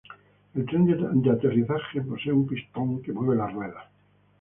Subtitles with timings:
[0.55, 0.87] El tren
[1.23, 3.83] de aterrizaje posee un pistón que mueve las ruedas.